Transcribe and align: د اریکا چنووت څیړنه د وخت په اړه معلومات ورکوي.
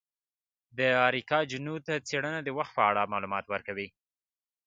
د 0.77 0.79
اریکا 1.07 1.39
چنووت 1.51 1.85
څیړنه 2.09 2.39
د 2.43 2.49
وخت 2.57 2.73
په 2.77 2.83
اړه 2.89 3.09
معلومات 3.13 3.45
ورکوي. 3.49 3.87